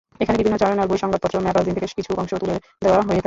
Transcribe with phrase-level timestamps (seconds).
[0.23, 3.19] এখানে বিভিন্ন জার্নাল, বই, সংবাদপত্র, ম্যাগাজিন থেকে কিছু অংশ তুলে দেওয়া হয়ে থাকে।